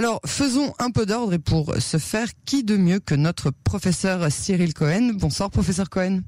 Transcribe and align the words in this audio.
Alors, 0.00 0.22
faisons 0.24 0.72
un 0.78 0.90
peu 0.90 1.04
d'ordre 1.04 1.34
et 1.34 1.38
pour 1.38 1.74
ce 1.78 1.98
faire, 1.98 2.28
qui 2.46 2.64
de 2.64 2.78
mieux 2.78 3.00
que 3.00 3.14
notre 3.14 3.50
professeur 3.50 4.32
Cyril 4.32 4.72
Cohen? 4.72 5.10
Bonsoir, 5.12 5.50
professeur 5.50 5.90
Cohen. 5.90 6.20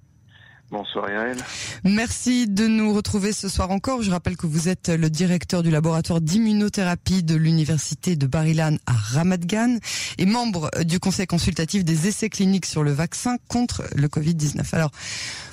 Bonsoir 0.72 1.10
Yael. 1.10 1.36
Merci 1.84 2.48
de 2.48 2.66
nous 2.66 2.94
retrouver 2.94 3.34
ce 3.34 3.50
soir 3.50 3.70
encore. 3.70 4.00
Je 4.00 4.10
rappelle 4.10 4.38
que 4.38 4.46
vous 4.46 4.70
êtes 4.70 4.88
le 4.88 5.10
directeur 5.10 5.62
du 5.62 5.70
laboratoire 5.70 6.22
d'immunothérapie 6.22 7.22
de 7.22 7.34
l'université 7.34 8.16
de 8.16 8.26
Barilan 8.26 8.76
à 8.86 8.92
Ramat 8.92 9.36
Gan 9.36 9.76
et 10.16 10.24
membre 10.24 10.70
du 10.86 10.98
conseil 10.98 11.26
consultatif 11.26 11.84
des 11.84 12.08
essais 12.08 12.30
cliniques 12.30 12.64
sur 12.64 12.82
le 12.84 12.90
vaccin 12.90 13.36
contre 13.48 13.82
le 13.94 14.08
Covid-19. 14.08 14.62
Alors, 14.72 14.92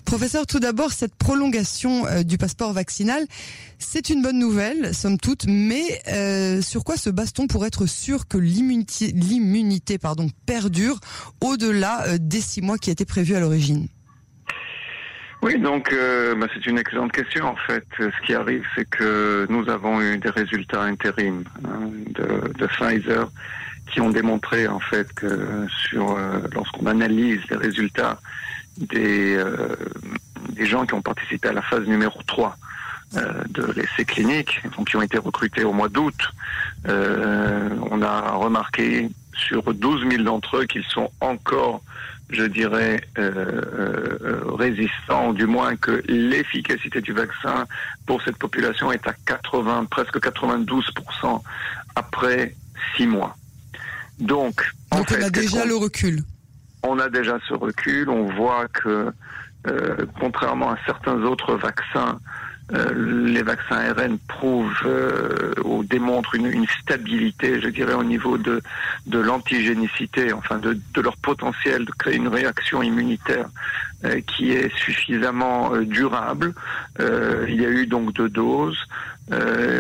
professeur, 0.06 0.48
tout 0.48 0.62
d'abord, 0.62 0.94
cette 0.94 1.16
prolongation 1.16 2.08
euh, 2.08 2.24
du 2.24 2.38
passeport 2.38 2.72
vaccinal, 2.72 3.26
c'est 3.78 4.10
une 4.10 4.22
bonne 4.22 4.40
nouvelle, 4.40 4.96
somme 4.96 5.18
toute, 5.18 5.48
mais 5.48 6.02
euh, 6.08 6.62
sur 6.62 6.86
quoi 6.86 6.96
se 6.96 7.10
base-t-on 7.10 7.48
pour 7.48 7.66
être 7.66 7.88
sûr 7.88 8.26
que 8.26 8.38
l'immunité, 8.38 9.12
perdure 10.46 11.02
au-delà 11.42 12.08
euh, 12.08 12.18
des 12.22 12.40
six 12.40 12.62
mois 12.62 12.78
qui 12.78 12.90
étaient 12.90 13.04
prévus 13.04 13.36
à 13.36 13.42
l'origine? 13.42 13.90
Oui, 15.42 15.58
donc 15.58 15.94
euh, 15.94 16.36
bah, 16.36 16.48
c'est 16.54 16.66
une 16.66 16.78
excellente 16.78 17.14
question 17.14 17.46
en 17.46 17.56
fait. 17.56 17.86
Ce 17.98 18.26
qui 18.26 18.34
arrive, 18.34 18.66
c'est 18.76 18.90
que 18.90 19.48
nous 19.50 19.70
avons 19.70 20.02
eu 20.02 20.18
des 20.18 20.30
résultats 20.30 20.84
intérim 20.84 21.44
hein, 21.66 21.90
de, 22.08 22.54
de, 22.58 22.68
Pfizer 22.68 23.30
qui 23.90 24.02
ont 24.02 24.10
démontré 24.10 24.68
en 24.68 24.82
fait 24.82 25.12
que 25.14 25.66
sur 25.70 26.12
euh, 26.12 26.40
lorsqu'on 26.54 26.88
analyse 26.88 27.40
les 27.50 27.56
résultats 27.56 28.20
des, 28.78 29.36
euh, 29.38 29.76
des 30.50 30.66
gens 30.66 30.86
qui 30.86 30.94
ont 30.94 31.02
participé 31.02 31.48
à 31.48 31.54
la 31.54 31.62
phase 31.62 31.88
numéro 31.88 32.20
3 32.28 32.58
de 33.50 33.66
l'essai 33.76 34.06
clinique, 34.06 34.62
donc 34.78 34.90
qui 34.90 34.96
ont 34.96 35.02
été 35.02 35.18
recrutés 35.18 35.64
au 35.64 35.74
mois 35.74 35.90
d'août, 35.90 36.14
on 36.86 38.02
a 38.04 38.32
remarqué 38.34 39.10
sur 39.34 39.74
12 39.74 40.08
000 40.08 40.22
d'entre 40.22 40.58
eux 40.58 40.66
qu'ils 40.66 40.84
sont 40.84 41.10
encore 41.20 41.82
je 42.30 42.44
dirais, 42.44 43.02
euh, 43.18 43.32
euh, 44.22 44.42
résistant, 44.56 45.34
du 45.34 45.46
moins 45.46 45.76
que 45.76 46.04
l'efficacité 46.08 47.02
du 47.02 47.12
vaccin 47.12 47.66
pour 48.06 48.22
cette 48.22 48.38
population 48.38 48.92
est 48.92 49.08
à 49.08 49.14
80, 49.26 49.86
presque 49.90 50.20
92% 50.20 51.42
après 51.96 52.56
six 52.96 53.08
mois. 53.08 53.36
Donc, 54.20 54.64
Donc 54.92 55.08
on 55.12 55.24
a 55.24 55.30
déjà 55.30 55.66
le 55.66 55.76
recul. 55.76 56.22
On 56.84 57.00
a 57.00 57.10
déjà 57.10 57.38
ce 57.48 57.54
recul. 57.54 58.10
On 58.10 58.26
voit 58.36 58.68
que, 58.68 59.12
euh, 59.68 60.06
contrairement 60.20 60.72
à 60.72 60.78
certains 60.86 61.22
autres 61.24 61.56
vaccins, 61.56 62.20
euh, 62.74 63.26
les 63.26 63.42
vaccins 63.42 63.78
ARN 63.78 64.18
prouvent 64.28 64.72
euh, 64.86 65.54
ou 65.64 65.84
démontrent 65.84 66.36
une, 66.36 66.46
une, 66.46 66.68
stabilité, 66.82 67.60
je 67.62 67.70
dirais, 67.70 67.94
au 67.94 68.04
niveau 68.04 68.38
de, 68.38 68.62
de 69.08 69.20
l'antigénicité, 69.20 70.34
enfin 70.34 70.60
de, 70.60 70.78
de, 70.94 71.02
leur 71.02 71.18
potentiel 71.18 71.86
de 71.86 71.92
créer 71.92 72.16
une 72.16 72.28
réaction 72.28 72.84
immunitaire 72.84 73.48
euh, 74.06 74.22
qui 74.22 74.52
est 74.52 74.72
suffisamment 74.78 75.76
durable. 75.82 76.54
il 77.00 77.56
y 77.60 77.66
a 77.66 77.70
eu 77.70 77.88
donc 77.88 78.14
deux 78.14 78.30
doses. 78.30 78.80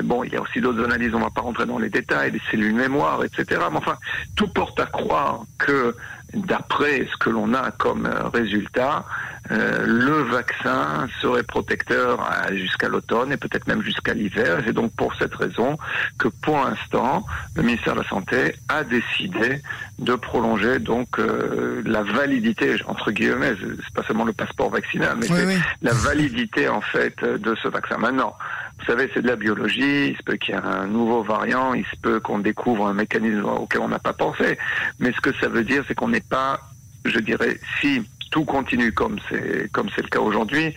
Bon, 0.04 0.24
il 0.24 0.34
y 0.34 0.36
a 0.36 0.42
aussi 0.42 0.62
d'autres 0.62 0.84
analyses, 0.84 1.14
on 1.14 1.20
ne 1.20 1.24
va 1.24 1.30
pas 1.30 1.42
rentrer 1.42 1.66
dans 1.66 1.80
les 1.80 1.90
détails, 1.90 2.32
des 2.32 2.42
cellules 2.52 2.76
mémoire, 2.76 3.24
etc. 3.24 3.62
Mais 3.72 3.78
enfin, 3.78 3.98
tout 4.36 4.48
porte 4.48 4.80
à 4.80 4.86
croire 4.86 5.42
que 5.58 5.96
d'après 6.34 7.08
ce 7.12 7.18
que 7.18 7.30
l'on 7.30 7.54
a 7.54 7.72
comme 7.72 8.08
résultat, 8.34 9.06
euh, 9.52 9.84
le 9.86 10.22
vaccin 10.30 11.08
serait 11.22 11.42
protecteur 11.44 12.20
jusqu'à 12.52 12.88
l'automne 12.88 13.32
et 13.32 13.38
peut-être 13.38 13.68
même 13.68 13.82
jusqu'à 13.82 14.14
l'hiver. 14.14 14.62
C'est 14.66 14.74
donc 14.74 14.94
pour 14.94 15.16
cette 15.16 15.34
raison 15.34 15.76
que 16.20 16.28
pour 16.28 16.58
l'instant, 16.58 17.26
le 17.56 17.64
ministère 17.64 17.96
de 17.96 18.02
la 18.02 18.08
Santé 18.08 18.56
a 18.68 18.84
décidé 18.84 19.62
de 19.98 20.14
prolonger 20.14 20.78
donc 20.80 21.18
euh, 21.18 21.82
la 21.86 22.04
validité, 22.04 22.76
entre 22.86 23.12
guillemets, 23.12 23.56
c'est 23.60 23.94
pas 23.94 24.04
seulement 24.04 24.26
le 24.26 24.34
passeport 24.34 24.70
vaccinal, 24.70 25.18
mais 25.20 25.28
c'est 25.28 25.58
la 25.82 25.94
validité 25.94 26.70
en 26.70 26.82
fait 26.82 27.24
de 27.24 27.56
ce 27.56 27.68
vaccin. 27.68 27.98
Maintenant, 27.98 28.36
vous 28.80 28.86
savez, 28.86 29.10
c'est 29.14 29.22
de 29.22 29.28
la 29.28 29.36
biologie, 29.36 30.10
il 30.10 30.18
se 30.18 30.24
peut 30.24 30.38
qu'il 30.38 30.56
y 30.56 30.58
ait 30.58 30.62
un 30.62 30.88
nouveau 30.88 31.22
variant, 31.24 31.74
il 31.74 31.86
se 31.86 31.96
peut 32.02 32.20
qu'on 32.20 32.40
découvre 32.40 32.88
un 32.88 32.94
mécanisme 32.94 33.46
auquel 33.46 33.82
on 33.82 33.90
n'a 33.90 34.00
pas 34.00 34.14
pensé, 34.14 34.58
mais 35.00 35.12
ce 35.12 35.22
que 35.22 35.34
ça 35.40 35.48
veut 35.48 35.64
dire, 35.64 35.84
c'est 35.88 35.96
qu'on 35.96 36.10
n'est 36.10 36.22
pas, 36.22 36.60
je 37.06 37.20
dirais, 37.20 37.60
si 37.82 38.04
tout 38.32 38.46
continue 38.46 38.92
comme 38.94 39.18
c'est 39.30 39.70
comme 39.72 39.90
c'est 39.96 40.04
le 40.04 40.10
cas 40.10 40.20
aujourd'hui, 40.20 40.74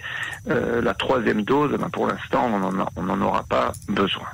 euh, 0.48 0.80
la 0.80 0.94
troisième 0.94 1.42
dose, 1.42 1.72
ben 1.78 1.90
pour 1.90 2.06
l'instant, 2.06 2.50
on 2.96 3.02
n'en 3.02 3.20
aura 3.20 3.44
pas 3.44 3.72
besoin. 3.88 4.26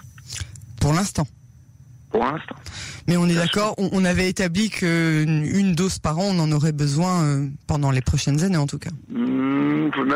Pour 0.81 0.93
l'instant. 0.93 1.27
Pour 2.11 2.25
l'instant. 2.25 2.55
Mais 3.07 3.17
on 3.17 3.27
est 3.27 3.35
d'accord, 3.35 3.75
on, 3.77 4.05
avait 4.05 4.29
établi 4.29 4.71
qu'une 4.71 5.45
une 5.45 5.75
dose 5.75 5.99
par 5.99 6.19
an, 6.19 6.25
on 6.31 6.39
en 6.39 6.53
aurait 6.53 6.73
besoin 6.73 7.23
euh, 7.23 7.47
pendant 7.67 7.91
les 7.91 8.01
prochaines 8.01 8.45
années, 8.45 8.57
en 8.57 8.67
tout 8.67 8.79
cas. 8.79 8.91
Mmh, 9.11 9.38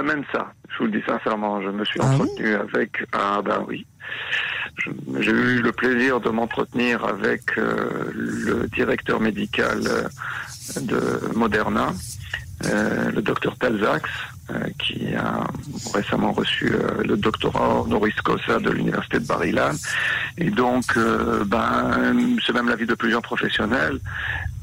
même 0.01 0.25
ça. 0.33 0.53
Je 0.71 0.79
vous 0.79 0.85
le 0.85 0.99
dis 0.99 1.05
sincèrement, 1.07 1.61
je 1.61 1.69
me 1.69 1.85
suis 1.85 2.01
ah 2.03 2.07
entretenu 2.07 2.55
avec. 2.55 3.05
Ah 3.13 3.43
ben 3.45 3.65
oui. 3.69 3.87
J'ai 5.21 5.31
eu 5.31 5.61
le 5.61 5.73
plaisir 5.73 6.21
de 6.21 6.31
m'entretenir 6.31 7.05
avec 7.05 7.59
euh, 7.59 8.11
le 8.15 8.69
directeur 8.69 9.21
médical 9.21 9.81
euh, 9.87 10.09
de 10.81 11.37
Moderna 11.37 11.93
euh, 12.67 13.11
le 13.11 13.23
docteur 13.23 13.57
Talzax, 13.59 14.09
euh, 14.51 14.55
qui 14.79 15.15
a 15.17 15.45
récemment 15.95 16.31
reçu 16.33 16.73
le 17.05 17.17
doctorat 17.17 17.83
honoris 17.83 18.15
causa 18.23 18.61
de 18.61 18.71
l'université 18.71 19.19
de 19.19 19.27
Barilan. 19.27 19.73
Et 20.39 20.51
donc, 20.51 20.97
ben, 21.47 22.37
c'est 22.47 22.53
même 22.53 22.69
l'avis 22.69 22.87
de 22.87 22.95
plusieurs 22.95 23.23
professionnels. 23.23 23.99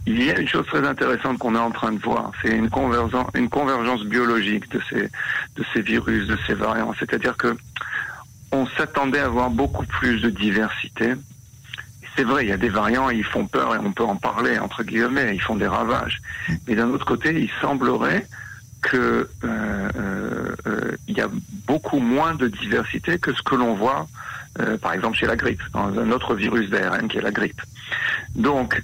Il 0.09 0.23
y 0.23 0.31
a 0.31 0.39
une 0.39 0.47
chose 0.47 0.65
très 0.65 0.85
intéressante 0.87 1.37
qu'on 1.37 1.53
est 1.53 1.59
en 1.59 1.69
train 1.69 1.91
de 1.91 1.99
voir, 1.99 2.31
c'est 2.41 2.49
une 2.49 2.67
convergence, 2.67 4.03
biologique 4.05 4.67
de 4.71 4.81
ces, 5.71 5.81
virus, 5.81 6.25
de 6.25 6.35
ces 6.47 6.55
variants. 6.55 6.95
C'est-à-dire 6.97 7.37
que 7.37 7.55
on 8.51 8.65
s'attendait 8.75 9.19
à 9.19 9.25
avoir 9.25 9.51
beaucoup 9.51 9.85
plus 9.85 10.19
de 10.19 10.31
diversité 10.31 11.13
c'est 12.17 12.23
vrai, 12.23 12.43
il 12.43 12.49
y 12.49 12.51
a 12.51 12.57
des 12.57 12.69
variants, 12.69 13.11
ils 13.11 13.23
font 13.23 13.45
peur 13.45 13.75
et 13.75 13.77
on 13.77 13.93
peut 13.93 14.03
en 14.03 14.15
parler, 14.15 14.57
entre 14.57 14.83
guillemets, 14.83 15.35
ils 15.35 15.41
font 15.41 15.55
des 15.55 15.67
ravages. 15.67 16.19
Mais 16.67 16.75
d'un 16.75 16.89
autre 16.89 17.05
côté, 17.05 17.29
il 17.39 17.49
semblerait 17.61 18.25
que 18.81 19.29
euh, 19.43 19.89
euh, 19.95 20.55
euh, 20.67 20.97
y 21.07 21.21
a 21.21 21.29
beaucoup 21.65 21.99
moins 21.99 22.33
de 22.33 22.47
diversité 22.47 23.19
que 23.19 23.33
ce 23.33 23.41
que 23.41 23.55
l'on 23.55 23.73
voit, 23.75 24.07
par 24.81 24.93
exemple, 24.93 25.17
chez 25.17 25.25
la 25.25 25.35
grippe, 25.35 25.61
dans 25.73 25.97
un 25.97 26.11
autre 26.11 26.35
virus 26.35 26.69
d'ARN 26.69 27.07
qui 27.07 27.17
est 27.17 27.21
la 27.21 27.31
grippe. 27.31 27.61
Donc, 28.35 28.81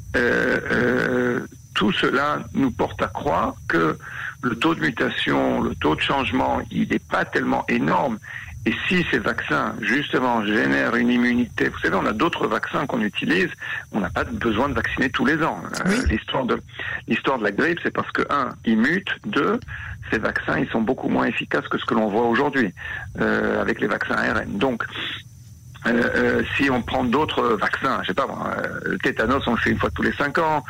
tout 1.74 1.92
cela 1.92 2.40
nous 2.54 2.72
porte 2.72 3.02
à 3.02 3.08
croire 3.08 3.56
que 3.68 3.98
le 4.42 4.56
taux 4.56 4.76
de 4.76 4.80
mutation, 4.80 5.62
le 5.62 5.76
taux 5.76 5.96
de 5.96 6.02
changement, 6.02 6.62
il 6.72 6.88
n'est 6.88 7.00
pas 7.00 7.26
tellement 7.26 7.66
énorme 7.68 8.18
et 8.68 8.74
si 8.88 9.06
ces 9.12 9.20
vaccins, 9.20 9.76
justement, 9.82 10.44
génèrent 10.44 10.96
une 10.96 11.10
immunité, 11.10 11.70
vous 11.70 11.78
savez, 11.80 11.96
on 11.96 12.06
a 12.06 12.14
d'autres 12.14 12.48
vaccins 12.48 12.88
qu'on 12.88 13.02
utilise, 13.02 13.50
on 13.92 14.00
n'a 14.00 14.10
pas 14.10 14.24
besoin 14.24 14.70
de 14.70 14.74
vacciner 14.74 15.10
tous 15.12 15.26
les 15.26 15.44
ans. 15.44 15.62
Euh, 15.86 16.06
l'histoire 16.10 16.46
de 16.46 16.60
l'histoire 17.08 17.38
de 17.38 17.44
la 17.44 17.52
grippe, 17.52 17.80
c'est 17.84 17.92
parce 17.92 18.12
que 18.12 18.24
un, 18.32 18.50
ils 18.66 18.78
mutent, 18.78 19.14
deux, 19.28 19.60
ces 20.10 20.18
vaccins, 20.18 20.58
ils 20.58 20.68
sont 20.70 20.82
beaucoup 20.82 21.10
moins 21.10 21.26
efficaces 21.26 21.68
que 21.68 21.78
ce 21.78 21.86
que 21.86 21.94
l'on 21.94 22.08
voit 22.08 22.24
aujourd'hui 22.24 22.74
euh, 23.22 23.62
avec 23.62 23.80
les 23.80 23.88
vaccins 23.88 24.16
ARN. 24.16 24.58
Donc, 24.58 24.84
euh, 25.86 26.04
euh, 26.16 26.44
si 26.56 26.70
on 26.70 26.82
prend 26.82 27.04
d'autres 27.04 27.58
vaccins, 27.60 28.00
je 28.02 28.08
sais 28.08 28.14
pas, 28.14 28.28
euh, 28.28 28.80
le 28.86 28.98
tétanos 28.98 29.44
on 29.48 29.52
le 29.52 29.58
fait 29.58 29.72
une 29.72 29.78
fois 29.78 29.90
tous 29.92 30.02
les 30.02 30.14
cinq 30.14 30.38
ans, 30.40 30.64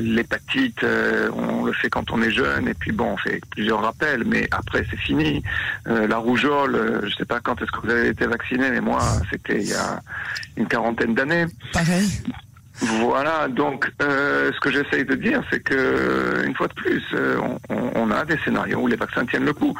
l'hépatite 0.00 0.84
on 0.84 1.64
le 1.64 1.72
fait 1.72 1.90
quand 1.90 2.10
on 2.12 2.22
est 2.22 2.30
jeune 2.30 2.68
et 2.68 2.74
puis 2.74 2.92
bon 2.92 3.12
on 3.12 3.16
fait 3.16 3.40
plusieurs 3.50 3.80
rappels, 3.82 4.24
mais 4.24 4.46
après 4.50 4.86
c'est 4.90 4.98
fini. 4.98 5.42
la 5.86 6.16
rougeole, 6.16 7.02
je 7.04 7.14
sais 7.16 7.24
pas 7.24 7.40
quand 7.40 7.60
est-ce 7.60 7.72
que 7.72 7.80
vous 7.82 7.90
avez 7.90 8.08
été 8.08 8.26
vacciné, 8.26 8.70
mais 8.70 8.80
moi 8.80 9.00
c'était 9.30 9.60
il 9.60 9.68
y 9.68 9.74
a 9.74 10.00
une 10.56 10.68
quarantaine 10.68 11.14
d'années. 11.14 11.46
Pareil. 11.72 12.08
Voilà, 12.80 13.46
donc 13.48 13.90
euh, 14.02 14.50
ce 14.52 14.60
que 14.60 14.70
j'essaye 14.70 15.04
de 15.04 15.14
dire, 15.14 15.42
c'est 15.50 15.60
que 15.60 16.42
une 16.44 16.54
fois 16.56 16.66
de 16.66 16.72
plus, 16.72 17.02
euh, 17.14 17.38
on, 17.68 17.90
on, 17.94 18.10
a 18.10 18.24
des 18.24 18.36
scénarios 18.44 18.80
où 18.80 18.88
les 18.88 18.96
vaccins 18.96 19.24
tiennent 19.24 19.44
le 19.44 19.52
coup. 19.52 19.74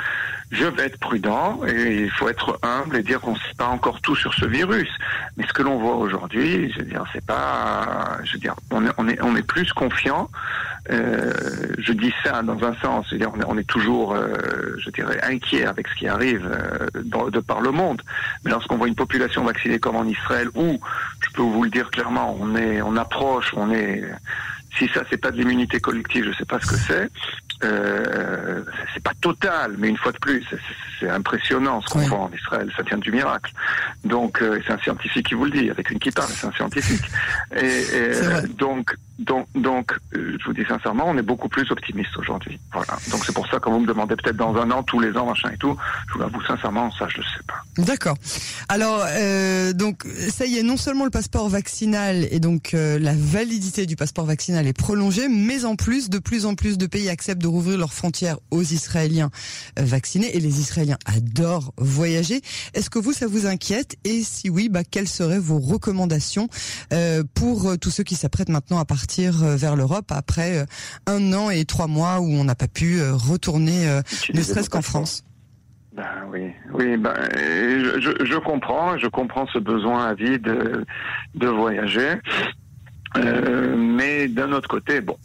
Je 0.55 0.67
vais 0.67 0.85
être 0.85 0.99
prudent 1.01 1.61
et 1.67 2.03
il 2.03 2.11
faut 2.11 2.29
être 2.29 2.61
humble 2.63 2.97
et 2.97 3.03
dire 3.03 3.21
qu'on 3.21 3.33
ne 3.33 3.39
sait 3.39 3.55
pas 3.59 3.67
encore 3.67 4.01
tout 4.01 4.15
sur 4.15 4.33
ce 4.35 4.45
virus. 4.45 4.89
Mais 5.37 5.45
ce 5.49 5.53
que 5.53 5.63
l'on 5.63 5.79
voit 5.79 5.97
aujourd'hui, 5.97 6.71
je 6.73 6.79
veux 6.79 6.85
dire, 6.85 7.05
c'est 7.13 7.27
pas, 7.27 8.19
je 8.23 8.35
veux 8.35 8.39
dire, 8.39 8.55
on 8.71 8.87
est, 8.87 8.91
on 8.97 9.09
est, 9.09 9.21
on 9.21 9.35
est 9.35 9.43
plus 9.43 9.73
confiant. 9.73 10.31
Euh, 10.91 11.33
je 11.79 11.93
dis 11.93 12.13
ça 12.23 12.43
dans 12.43 12.63
un 12.63 12.75
sens, 12.77 13.07
je 13.09 13.15
veux 13.15 13.19
dire, 13.19 13.33
on 13.35 13.41
est, 13.41 13.45
on 13.49 13.59
est 13.59 13.67
toujours, 13.67 14.15
euh, 14.15 14.77
je 14.79 14.91
dirais, 14.91 15.19
inquiet 15.25 15.65
avec 15.65 15.89
ce 15.89 15.95
qui 15.97 16.07
arrive 16.07 16.49
euh, 16.49 17.31
de 17.31 17.41
par 17.41 17.61
le 17.61 17.73
monde. 17.73 18.01
Mais 18.45 18.53
lorsqu'on 18.53 18.77
voit 18.77 18.87
une 18.87 18.95
population 18.95 19.43
vaccinée 19.43 19.81
comme 19.81 19.97
en 19.97 20.05
Israël, 20.05 20.51
où, 20.55 20.79
je 21.21 21.31
peux 21.33 21.43
vous 21.43 21.65
le 21.65 21.71
dire 21.71 21.91
clairement, 21.91 22.37
on 22.39 22.55
est 22.55 22.81
on 22.81 22.97
approche, 22.97 23.53
on 23.57 23.73
est. 23.73 24.05
Si 24.79 24.89
ça 24.89 25.03
c'est 25.09 25.17
pas 25.17 25.31
de 25.31 25.37
l'immunité 25.37 25.81
collective, 25.81 26.27
je 26.27 26.37
sais 26.37 26.45
pas 26.45 26.61
ce 26.61 26.67
que 26.67 26.77
c'est. 26.77 27.11
Euh, 27.65 28.63
c'est 28.93 29.03
pas 29.03 29.13
total, 29.21 29.75
mais 29.79 29.89
une 29.89 29.97
fois 29.97 30.13
de 30.13 30.19
plus, 30.19 30.45
c'est 31.01 31.09
impressionnant 31.09 31.81
ce 31.81 31.93
qu'on 31.93 32.01
voit 32.01 32.19
en 32.19 32.31
Israël. 32.33 32.71
Ça 32.77 32.85
tient 32.85 32.99
du 32.99 33.11
miracle. 33.11 33.53
Donc, 34.05 34.41
euh, 34.43 34.61
c'est 34.67 34.73
un 34.73 34.79
scientifique 34.79 35.29
qui 35.29 35.35
vous 35.35 35.47
le 35.47 35.51
dit, 35.51 35.71
avec 35.71 35.91
une 35.91 35.99
guitare, 35.99 36.29
c'est 36.29 36.47
un 36.47 36.53
scientifique. 36.53 37.05
Et, 37.57 37.67
et 37.67 38.49
donc, 38.49 38.95
donc, 39.19 39.47
donc, 39.55 39.93
euh, 40.17 40.37
je 40.41 40.45
vous 40.45 40.53
dis 40.53 40.65
sincèrement, 40.67 41.05
on 41.07 41.17
est 41.17 41.23
beaucoup 41.23 41.49
plus 41.49 41.71
optimiste 41.71 42.17
aujourd'hui. 42.19 42.59
Voilà. 42.73 42.99
Donc 43.11 43.25
c'est 43.25 43.33
pour 43.33 43.47
ça 43.47 43.61
quand 43.61 43.71
vous 43.71 43.81
me 43.81 43.87
demandez 43.87 44.17
peut-être 44.17 44.37
dans 44.37 44.57
un 44.57 44.71
an, 44.73 44.83
tous 44.83 44.99
les 44.99 45.17
ans, 45.17 45.27
machin 45.27 45.51
et 45.53 45.57
tout, 45.57 45.77
je 46.09 46.15
vous 46.15 46.23
avoue 46.23 46.43
sincèrement, 46.43 46.91
ça 46.91 47.07
je 47.09 47.19
ne 47.19 47.23
sais 47.23 47.45
pas. 47.47 47.83
D'accord. 47.83 48.17
Alors 48.69 49.05
euh, 49.07 49.73
donc 49.73 50.05
ça 50.31 50.47
y 50.47 50.59
est, 50.59 50.65
non 50.65 50.77
seulement 50.77 51.05
le 51.05 51.11
passeport 51.11 51.49
vaccinal 51.49 52.27
et 52.31 52.41
donc 52.41 52.75
euh, 52.75 52.99
la 52.99 53.15
validité 53.15 53.87
du 53.87 53.95
passeport 53.95 54.25
vaccinal 54.25 54.67
est 54.67 54.77
prolongée, 54.77 55.29
mais 55.29 55.65
en 55.65 55.77
plus, 55.77 56.11
de 56.11 56.19
plus 56.19 56.45
en 56.45 56.57
plus 56.57 56.77
de 56.77 56.87
pays 56.87 57.09
acceptent 57.09 57.43
de 57.43 57.49
rouvrir 57.49 57.79
leurs 57.79 57.93
frontières 57.93 58.39
aux 58.51 58.63
Israéliens 58.63 59.31
vaccinés 59.77 60.37
et 60.37 60.41
les 60.41 60.61
Israéliens 60.61 60.99
adorent 61.05 61.73
voyager. 61.77 62.43
Est-ce 62.75 62.91
que 62.91 62.99
vous 62.99 63.13
ça 63.13 63.29
vous 63.29 63.47
inquiète? 63.47 63.97
Et 64.03 64.25
si 64.25 64.51
oui, 64.51 64.69
bah 64.69 64.83
quelles 64.83 65.09
seraient 65.09 65.39
vos 65.39 65.61
recommandations 65.61 66.49
pour 67.35 67.79
tous 67.79 67.91
ceux 67.91 68.03
qui 68.03 68.17
s'apprêtent 68.17 68.49
maintenant 68.49 68.79
à 68.79 68.85
partir 68.85 69.04
partir 69.05 69.45
euh, 69.45 69.55
vers 69.55 69.77
l'Europe 69.77 70.11
après 70.11 70.57
euh, 70.57 70.65
un 71.07 71.35
an 71.35 71.51
et 71.51 71.67
trois 71.67 71.89
mois 71.89 72.21
où 72.21 72.31
on 72.31 72.45
n'a 72.45 72.55
pas 72.55 72.69
pu 72.69 73.01
euh, 73.01 73.13
retourner, 73.13 74.01
ne 74.33 74.41
serait-ce 74.41 74.71
qu'en 74.71 74.81
France. 74.81 75.25
Ben 75.95 76.05
oui, 76.33 76.51
oui, 76.73 76.97
ben 76.97 77.15
je, 77.37 78.25
je, 78.25 78.39
comprends, 78.39 78.97
je 78.97 79.07
comprends 79.07 79.47
ce 79.49 79.59
besoin 79.59 80.07
avide 80.07 80.41
de, 80.43 80.87
de 81.35 81.47
voyager, 81.47 82.15
mais 83.77 84.27
d'un 84.27 84.53
autre 84.53 84.69
côté, 84.69 85.03
bon, 85.03 85.19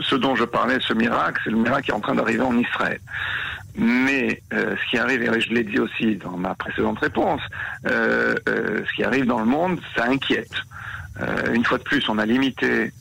ce, 0.00 0.16
dont 0.16 0.34
je 0.34 0.44
parlais, 0.44 0.78
ce 0.80 0.94
miracle, 0.94 1.40
c'est 1.44 1.50
le 1.50 1.58
miracle 1.58 1.84
qui 1.84 1.90
est 1.92 1.94
en 1.94 2.00
train 2.00 2.16
d'arriver 2.16 2.42
en 2.42 2.58
Israël. 2.58 2.98
Mais 3.76 4.42
ce 4.50 4.90
qui 4.90 4.98
arrive, 4.98 5.22
et 5.22 5.40
je 5.40 5.50
l'ai 5.50 5.64
dit 5.64 5.78
aussi 5.78 6.16
dans 6.16 6.36
ma 6.36 6.54
précédente 6.54 6.98
réponse, 6.98 7.40
ce 7.84 8.96
qui 8.96 9.04
arrive 9.04 9.26
dans 9.26 9.38
le 9.38 9.46
monde, 9.46 9.78
ça 9.94 10.06
inquiète. 10.06 10.52
Euh, 11.20 11.54
une 11.54 11.64
fois 11.64 11.78
de 11.78 11.82
plus, 11.82 12.08
on 12.08 12.18
a 12.18 12.26
limité 12.26 12.92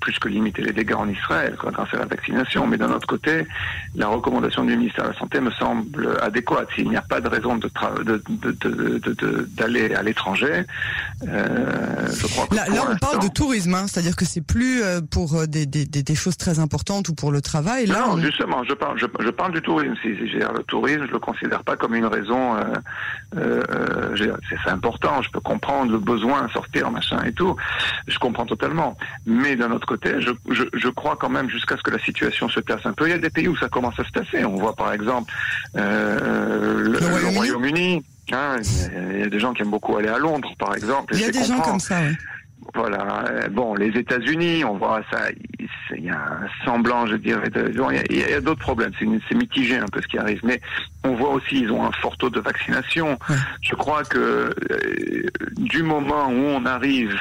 plus 0.00 0.18
que 0.18 0.28
limiter 0.28 0.62
les 0.62 0.72
dégâts 0.72 0.94
en 0.94 1.08
Israël 1.08 1.54
grâce 1.56 1.92
à 1.92 1.98
la 1.98 2.06
vaccination. 2.06 2.66
Mais 2.66 2.76
d'un 2.76 2.92
autre 2.92 3.06
côté, 3.06 3.46
la 3.94 4.08
recommandation 4.08 4.64
du 4.64 4.76
ministère 4.76 5.04
de 5.04 5.10
la 5.10 5.18
Santé 5.18 5.40
me 5.40 5.50
semble 5.52 6.18
adéquate. 6.22 6.68
S'il 6.74 6.88
n'y 6.88 6.96
a 6.96 7.02
pas 7.02 7.20
de 7.20 7.28
raison 7.28 7.56
de 7.56 7.68
d'aller 9.56 9.94
à 9.94 10.02
l'étranger, 10.02 10.64
euh, 11.26 12.08
je 12.12 12.26
crois 12.26 12.46
que 12.46 12.54
là, 12.54 12.68
là 12.68 12.82
on 12.90 12.96
parle 12.96 13.22
de 13.22 13.28
tourisme, 13.28 13.74
hein, 13.74 13.86
c'est-à-dire 13.86 14.16
que 14.16 14.24
c'est 14.24 14.40
plus 14.44 14.82
euh, 14.82 15.00
pour 15.00 15.46
des, 15.46 15.66
des, 15.66 15.84
des, 15.86 16.14
choses 16.14 16.36
très 16.36 16.58
importantes 16.58 17.08
ou 17.08 17.14
pour 17.14 17.32
le 17.32 17.40
travail. 17.40 17.86
Là, 17.86 18.06
non, 18.06 18.18
justement, 18.18 18.64
je 18.64 18.74
parle, 18.74 18.98
je, 18.98 19.06
je, 19.20 19.30
parle 19.30 19.52
du 19.52 19.62
tourisme. 19.62 19.94
Si, 20.02 20.14
si 20.16 20.38
le 20.38 20.62
tourisme, 20.64 21.06
je 21.06 21.12
le 21.12 21.18
considère 21.18 21.62
pas 21.64 21.76
comme 21.76 21.94
une 21.94 22.06
raison. 22.06 22.56
Euh, 22.56 22.62
euh, 23.36 24.16
c'est 24.64 24.70
important. 24.70 25.22
Je 25.22 25.30
peux 25.30 25.40
comprendre 25.40 25.92
le 25.92 25.98
besoin 25.98 26.46
de 26.46 26.50
sortir, 26.52 26.90
machin 26.90 27.22
et 27.24 27.32
tout. 27.32 27.56
Je 28.06 28.18
comprends 28.18 28.46
totalement. 28.46 28.96
Mais 29.26 29.47
mais 29.48 29.56
d'un 29.56 29.70
autre 29.70 29.86
côté, 29.86 30.20
je, 30.20 30.30
je, 30.50 30.64
je, 30.72 30.88
crois 30.88 31.16
quand 31.16 31.28
même 31.28 31.48
jusqu'à 31.48 31.76
ce 31.76 31.82
que 31.82 31.90
la 31.90 31.98
situation 31.98 32.48
se 32.48 32.60
tasse 32.60 32.84
un 32.84 32.92
peu. 32.92 33.06
Il 33.06 33.10
y 33.10 33.14
a 33.14 33.18
des 33.18 33.30
pays 33.30 33.48
où 33.48 33.56
ça 33.56 33.68
commence 33.68 33.98
à 33.98 34.04
se 34.04 34.10
tasser. 34.10 34.44
On 34.44 34.56
voit 34.56 34.74
par 34.74 34.92
exemple 34.92 35.32
euh, 35.76 36.80
le, 36.80 37.36
Royaume-Uni. 37.36 38.04
Hein, 38.32 38.56
il 39.14 39.20
y 39.20 39.22
a 39.22 39.28
des 39.28 39.38
gens 39.38 39.54
qui 39.54 39.62
aiment 39.62 39.70
beaucoup 39.70 39.96
aller 39.96 40.08
à 40.08 40.18
Londres, 40.18 40.52
par 40.58 40.74
exemple. 40.74 41.14
Il 41.14 41.22
y 41.22 41.24
a 41.24 41.30
des 41.30 41.44
gens 41.44 41.60
comme 41.60 41.80
ça. 41.80 41.96
Voilà. 42.74 43.48
Bon, 43.50 43.74
les 43.74 43.88
États-Unis, 43.88 44.64
on 44.64 44.76
voit 44.76 45.00
ça. 45.10 45.28
Il 45.96 46.04
y 46.04 46.10
a 46.10 46.18
un 46.18 46.64
semblant, 46.66 47.06
je 47.06 47.16
dirais. 47.16 47.48
De, 47.48 47.72
il 48.10 48.18
y 48.18 48.34
a, 48.34 48.40
d'autres 48.42 48.60
problèmes. 48.60 48.92
C'est 49.00 49.34
mitigé 49.34 49.78
un 49.78 49.86
peu 49.86 50.02
ce 50.02 50.06
qui 50.08 50.18
arrive, 50.18 50.40
mais 50.44 50.60
on 51.04 51.14
voit 51.14 51.30
aussi 51.30 51.60
ils 51.60 51.72
ont 51.72 51.86
un 51.86 51.92
fort 51.92 52.18
taux 52.18 52.28
de 52.28 52.40
vaccination. 52.40 53.18
Je 53.62 53.74
crois 53.74 54.04
que 54.04 54.18
euh, 54.18 55.26
du 55.56 55.82
moment 55.82 56.28
où 56.28 56.34
on 56.34 56.66
arrive 56.66 57.18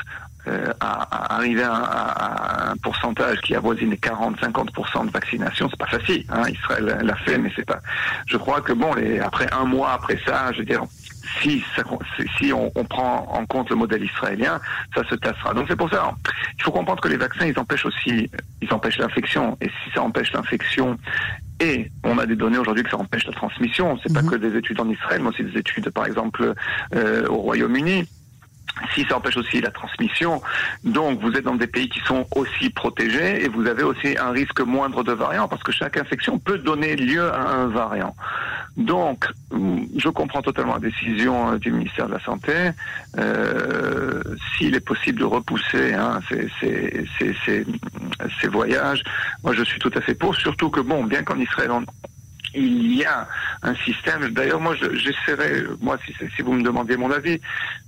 euh, 0.47 0.71
à, 0.79 1.35
arriver 1.35 1.63
à, 1.63 2.71
un 2.71 2.77
pourcentage 2.77 3.39
qui 3.41 3.55
avoisine 3.55 3.89
les 3.89 3.97
40-50% 3.97 5.07
de 5.07 5.11
vaccination, 5.11 5.69
c'est 5.69 5.79
pas 5.79 5.87
facile. 5.87 6.25
Hein. 6.29 6.43
Israël 6.49 6.99
l'a 7.01 7.15
fait, 7.17 7.37
mais 7.37 7.51
c'est 7.55 7.65
pas. 7.65 7.81
Je 8.27 8.37
crois 8.37 8.61
que 8.61 8.73
bon, 8.73 8.93
les, 8.93 9.19
après 9.19 9.47
un 9.51 9.65
mois 9.65 9.91
après 9.91 10.19
ça, 10.25 10.51
je 10.53 10.59
veux 10.59 10.65
dire, 10.65 10.83
si, 11.41 11.63
ça, 11.75 11.83
si 12.37 12.53
on, 12.53 12.71
on, 12.75 12.83
prend 12.85 13.27
en 13.31 13.45
compte 13.45 13.69
le 13.69 13.75
modèle 13.75 14.03
israélien, 14.03 14.59
ça 14.95 15.03
se 15.09 15.15
tassera. 15.15 15.53
Donc 15.53 15.65
c'est 15.67 15.75
pour 15.75 15.89
ça, 15.89 16.13
il 16.57 16.63
faut 16.63 16.71
comprendre 16.71 17.01
que 17.01 17.09
les 17.09 17.17
vaccins, 17.17 17.45
ils 17.45 17.59
empêchent 17.59 17.85
aussi, 17.85 18.29
ils 18.61 18.73
empêchent 18.73 18.99
l'infection. 18.99 19.57
Et 19.61 19.65
si 19.65 19.91
ça 19.93 20.01
empêche 20.01 20.31
l'infection, 20.33 20.97
et 21.59 21.91
on 22.03 22.17
a 22.19 22.25
des 22.25 22.35
données 22.35 22.57
aujourd'hui 22.57 22.83
que 22.83 22.89
ça 22.91 22.97
empêche 22.97 23.25
la 23.25 23.33
transmission, 23.33 23.97
c'est 24.03 24.13
pas 24.13 24.21
mhm. 24.21 24.29
que 24.29 24.35
des 24.35 24.55
études 24.55 24.79
en 24.79 24.89
Israël, 24.89 25.21
mais 25.21 25.29
aussi 25.29 25.43
des 25.43 25.57
études, 25.57 25.89
par 25.89 26.05
exemple, 26.05 26.53
euh, 26.95 27.27
au 27.27 27.37
Royaume-Uni 27.37 28.07
si 28.93 29.05
ça 29.05 29.17
empêche 29.17 29.37
aussi 29.37 29.61
la 29.61 29.71
transmission. 29.71 30.41
Donc 30.83 31.19
vous 31.19 31.31
êtes 31.33 31.43
dans 31.43 31.55
des 31.55 31.67
pays 31.67 31.89
qui 31.89 31.99
sont 32.01 32.25
aussi 32.35 32.69
protégés 32.69 33.43
et 33.43 33.47
vous 33.47 33.67
avez 33.67 33.83
aussi 33.83 34.17
un 34.17 34.31
risque 34.31 34.61
moindre 34.61 35.03
de 35.03 35.13
variants 35.13 35.47
parce 35.47 35.63
que 35.63 35.71
chaque 35.71 35.97
infection 35.97 36.39
peut 36.39 36.57
donner 36.57 36.95
lieu 36.95 37.31
à 37.33 37.49
un 37.49 37.67
variant. 37.67 38.15
Donc 38.77 39.27
je 39.51 40.09
comprends 40.09 40.41
totalement 40.41 40.75
la 40.75 40.79
décision 40.79 41.53
euh, 41.53 41.57
du 41.57 41.71
ministère 41.71 42.07
de 42.07 42.13
la 42.13 42.19
Santé. 42.19 42.71
Euh, 43.17 44.21
S'il 44.55 44.75
est 44.75 44.85
possible 44.85 45.19
de 45.19 45.25
repousser 45.25 45.93
hein, 45.93 46.19
ces, 46.29 47.65
voyages, 48.47 49.03
moi 49.43 49.53
je 49.53 49.63
suis 49.63 49.79
tout 49.79 49.91
à 49.95 50.01
fait 50.01 50.13
pour, 50.13 50.35
surtout 50.35 50.69
que 50.69 50.79
bon, 50.79 51.03
bien 51.03 51.23
qu'en 51.23 51.39
Israël 51.39 51.71
il 52.53 52.95
y 52.95 53.05
a 53.05 53.27
D'ailleurs, 54.31 54.59
moi, 54.59 54.75
j'essaierai, 54.75 55.63
moi, 55.81 55.97
si, 56.05 56.13
si, 56.35 56.41
vous 56.41 56.53
me 56.53 56.63
demandez 56.63 56.97
mon 56.97 57.11
avis, 57.11 57.39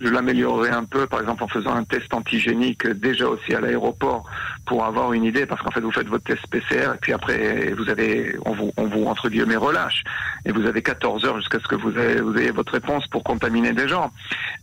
je 0.01 0.09
l'améliorerai 0.09 0.69
un 0.69 0.83
peu, 0.83 1.07
par 1.07 1.21
exemple, 1.21 1.43
en 1.43 1.47
faisant 1.47 1.73
un 1.73 1.83
test 1.83 2.13
antigénique 2.13 2.87
déjà 2.87 3.27
aussi 3.27 3.53
à 3.53 3.61
l'aéroport 3.61 4.25
pour 4.65 4.85
avoir 4.85 5.13
une 5.13 5.23
idée, 5.23 5.45
parce 5.45 5.61
qu'en 5.61 5.71
fait, 5.71 5.81
vous 5.81 5.91
faites 5.91 6.07
votre 6.07 6.23
test 6.23 6.45
PCR 6.47 6.93
et 6.95 6.97
puis 7.01 7.13
après, 7.13 7.73
vous 7.77 7.89
avez, 7.89 8.35
on 8.45 8.53
vous, 8.53 8.71
on 8.77 8.85
vous 8.85 9.05
entre 9.05 9.29
guillemets 9.29 9.55
relâche 9.55 10.03
et 10.45 10.51
vous 10.51 10.65
avez 10.65 10.81
14 10.81 11.25
heures 11.25 11.37
jusqu'à 11.37 11.59
ce 11.59 11.67
que 11.67 11.75
vous 11.75 11.97
ayez, 11.97 12.21
vous 12.21 12.33
votre 12.53 12.73
réponse 12.73 13.07
pour 13.07 13.23
contaminer 13.23 13.73
des 13.73 13.87
gens. 13.87 14.11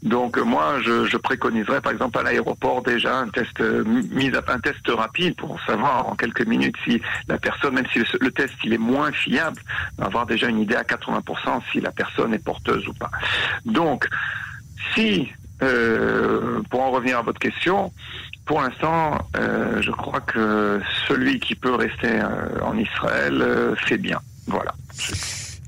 Donc, 0.03 0.39
moi, 0.39 0.79
je, 0.83 1.05
je 1.07 1.17
préconiserais, 1.17 1.81
par 1.81 1.93
exemple, 1.93 2.19
à 2.19 2.23
l'aéroport 2.23 2.83
déjà 2.83 3.19
un 3.19 3.29
test 3.29 3.61
à 3.61 4.53
un 4.53 4.61
test 4.61 4.89
rapide 4.89 5.37
pour 5.37 5.59
savoir 5.67 6.09
en 6.09 6.15
quelques 6.15 6.47
minutes 6.47 6.77
si 6.85 7.01
la 7.29 7.39
personne, 7.39 7.75
même 7.75 7.87
si 7.93 8.01
le 8.21 8.31
test 8.31 8.55
il 8.65 8.73
est 8.73 8.79
moins 8.79 9.13
fiable, 9.13 9.61
avoir 10.01 10.27
déjà 10.27 10.49
une 10.49 10.61
idée 10.61 10.77
à 10.77 10.85
80% 11.07 11.63
si 11.73 11.81
la 11.81 11.93
personne 11.93 12.35
est 12.35 12.45
porteuse 12.45 12.87
ou 12.89 12.93
pas. 12.95 13.11
Donc, 13.65 14.09
si, 14.95 15.29
euh, 15.63 16.61
pour 16.71 16.83
en 16.83 16.91
revenir 16.91 17.19
à 17.19 17.23
votre 17.23 17.39
question, 17.39 17.93
pour 18.45 18.61
l'instant, 18.61 19.19
euh, 19.37 19.83
je 19.83 19.91
crois 19.91 20.21
que 20.21 20.81
celui 21.09 21.41
qui 21.41 21.55
peut 21.55 21.75
rester 21.75 22.21
euh, 22.21 22.61
en 22.63 22.77
Israël 22.77 23.75
fait 23.77 23.99
bien. 23.99 24.21
Voilà. 24.47 24.75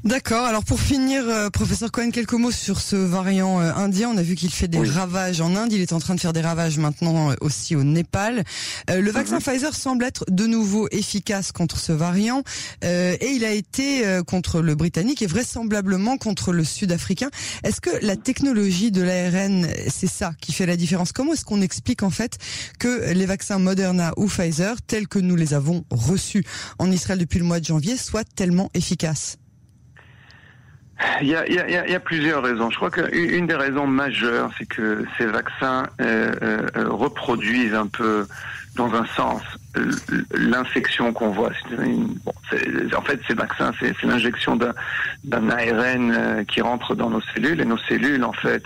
D'accord. 0.08 0.46
Alors 0.46 0.64
pour 0.64 0.80
finir, 0.80 1.28
euh, 1.28 1.50
professeur 1.50 1.92
Cohen, 1.92 2.10
quelques 2.10 2.32
mots 2.32 2.50
sur 2.50 2.80
ce 2.80 2.96
variant 2.96 3.60
euh, 3.60 3.74
indien. 3.74 4.08
On 4.08 4.16
a 4.16 4.22
vu 4.22 4.36
qu'il 4.36 4.50
fait 4.50 4.66
des 4.66 4.78
ravages 4.78 5.42
en 5.42 5.54
Inde. 5.54 5.70
Il 5.70 5.82
est 5.82 5.92
en 5.92 5.98
train 5.98 6.14
de 6.14 6.20
faire 6.20 6.32
des 6.32 6.40
ravages 6.40 6.78
maintenant 6.78 7.30
euh, 7.30 7.34
aussi 7.42 7.76
au 7.76 7.84
Népal. 7.84 8.42
le 8.88 9.10
vaccin 9.10 9.34
mhm. 9.34 9.42
Pfizer 9.42 9.74
semble 9.74 10.06
être 10.06 10.24
de 10.30 10.46
nouveau 10.46 10.88
efficace 10.92 11.52
contre 11.52 11.76
ce 11.76 11.92
variant 11.92 12.42
et 12.82 13.32
il 13.34 13.44
a 13.44 13.52
été 13.52 14.02
contre 14.26 14.62
le 14.62 14.74
britannique 14.74 15.20
et 15.20 15.26
vraisemblablement 15.26 16.16
contre 16.16 16.52
le 16.52 16.64
sud-africain. 16.64 17.28
Est-ce 17.62 17.82
que 17.82 17.90
la 18.00 18.16
technologie 18.16 18.90
de 18.90 19.02
l'ARN, 19.02 19.68
c'est 19.88 20.08
ça 20.08 20.32
qui 20.40 20.52
fait 20.52 20.64
la 20.64 20.76
différence? 20.76 21.12
Comment 21.12 21.34
est-ce 21.34 21.44
qu'on 21.44 21.60
explique 21.60 22.02
en 22.02 22.10
fait 22.10 22.38
que 22.78 23.12
les 23.12 23.26
vaccins 23.26 23.58
Moderna 23.58 24.14
ou 24.16 24.26
Pfizer, 24.26 24.80
tels 24.86 25.06
que 25.06 25.18
nous 25.18 25.36
les 25.36 25.52
avons 25.52 25.84
reçus 25.90 26.44
en 26.78 26.90
Israël 26.90 27.18
depuis 27.18 27.40
le 27.40 27.44
mois 27.44 27.60
de 27.60 27.66
janvier, 27.66 27.98
soient 27.98 28.24
tellement 28.24 28.70
efficaces? 28.72 29.36
Il 31.20 31.28
y, 31.28 31.34
a, 31.34 31.46
il, 31.46 31.54
y 31.54 31.58
a, 31.60 31.86
il 31.86 31.92
y 31.92 31.94
a, 31.94 32.00
plusieurs 32.00 32.42
raisons. 32.42 32.70
Je 32.70 32.76
crois 32.76 32.90
qu'une 32.90 33.46
des 33.46 33.54
raisons 33.54 33.86
majeures, 33.86 34.50
c'est 34.58 34.66
que 34.66 35.04
ces 35.16 35.26
vaccins 35.26 35.84
euh, 36.00 36.32
euh, 36.42 36.88
reproduisent 36.88 37.74
un 37.74 37.86
peu, 37.86 38.26
dans 38.74 38.92
un 38.94 39.06
sens, 39.06 39.42
l'infection 40.32 41.12
qu'on 41.12 41.30
voit. 41.30 41.50
En 42.96 43.02
fait, 43.02 43.20
ces 43.28 43.34
vaccins, 43.34 43.72
c'est 43.80 44.02
l'injection 44.02 44.56
d'un 44.56 45.50
ARN 45.50 46.10
euh, 46.10 46.44
qui 46.44 46.60
rentre 46.60 46.94
dans 46.94 47.10
nos 47.10 47.22
cellules, 47.34 47.60
et 47.60 47.64
nos 47.64 47.78
cellules, 47.88 48.24
en 48.24 48.32
fait, 48.32 48.64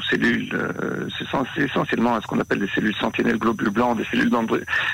cellules. 0.00 0.48
Euh, 0.52 1.08
c'est 1.54 1.62
essentiellement 1.62 2.20
ce 2.20 2.26
qu'on 2.26 2.40
appelle 2.40 2.60
des 2.60 2.68
cellules 2.68 2.94
sentinelles 2.96 3.38
globules 3.38 3.70
blancs, 3.70 3.96
des 3.96 4.04
cellules 4.04 4.30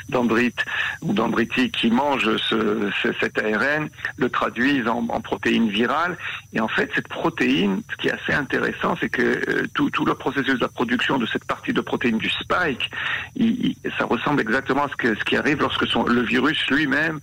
dendrites 0.09 0.65
ou 1.03 1.13
dendritiques 1.13 1.73
qui 1.73 1.91
mangent 1.91 2.37
ce, 2.37 2.91
cet 3.21 3.39
ARN, 3.39 3.89
le 4.17 4.29
traduisent 4.29 4.89
en, 4.89 5.21
protéines 5.21 5.69
virales. 5.69 6.17
Et 6.53 6.61
en 6.61 6.69
fait, 6.69 6.91
cette 6.95 7.09
protéine, 7.09 7.83
ce 7.91 7.97
qui 7.97 8.09
est 8.09 8.13
assez 8.13 8.33
intéressant, 8.33 8.97
c'est 9.01 9.09
que 9.09 9.23
euh, 9.23 9.67
tout, 9.75 9.91
le 10.05 10.15
processus 10.15 10.55
de 10.55 10.61
la 10.61 10.69
production 10.69 11.19
de 11.19 11.27
cette 11.27 11.45
partie 11.45 11.73
de 11.73 11.81
protéine 11.81 12.19
du 12.19 12.29
spike, 12.29 12.91
ça 13.99 14.05
ressemble 14.05 14.41
exactement 14.41 14.85
à 14.85 14.89
ce, 14.89 14.97
que, 14.97 15.15
ce 15.15 15.25
qui 15.25 15.37
arrive 15.37 15.61
lorsque 15.61 15.87
le 15.95 16.23
virus 16.23 16.67
lui-même 16.71 17.21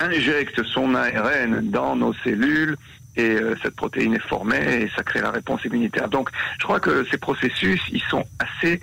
injecte 0.00 0.62
son 0.64 0.94
ARN 0.94 1.70
dans 1.70 1.96
nos 1.96 2.12
cellules 2.24 2.76
et 3.16 3.30
euh, 3.30 3.54
cette 3.62 3.76
protéine 3.76 4.14
est 4.14 4.28
formée 4.28 4.82
et 4.82 4.90
ça 4.96 5.02
crée 5.02 5.20
la 5.20 5.30
réponse 5.30 5.64
immunitaire. 5.64 6.08
Donc 6.08 6.30
je 6.58 6.64
crois 6.64 6.80
que 6.80 7.06
ces 7.10 7.18
processus, 7.18 7.80
ils 7.90 8.02
sont 8.02 8.24
assez 8.38 8.80